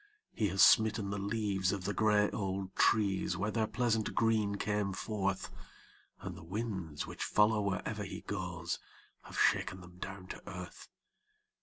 [0.33, 4.93] He has smitten the leaves of the gray old trees where their pleasant green came
[4.93, 5.51] forth,
[6.21, 8.79] And the winds, which follow wherever he goes,
[9.21, 10.87] have shaken them down to earth.